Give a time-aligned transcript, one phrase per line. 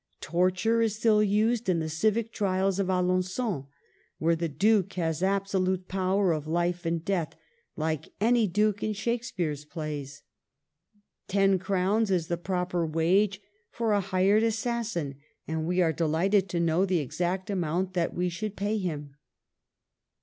[0.19, 3.67] Torture is still used in the civic trials of Alengon,
[4.17, 7.35] where the Duke has absolute power of life and death,
[7.75, 10.23] like any duke in Shakspeare's plays.
[11.27, 15.17] Ten crowns is the proper wage for a hired assassin;
[15.47, 19.13] and we are delighted to know the exact amount that we should pay him.